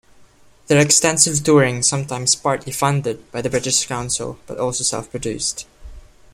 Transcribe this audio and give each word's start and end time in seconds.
Their 0.65 0.79
extensive 0.81 1.43
touring 1.43 1.83
sometimes 1.83 2.33
partly 2.35 2.71
funded 2.71 3.31
by 3.31 3.43
the 3.43 3.51
British 3.51 3.85
Council 3.85 4.39
but 4.47 4.57
also 4.57 4.83
self 4.83 5.11
produced. 5.11 5.67